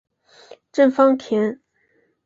[0.71, 1.59] 郑芳田。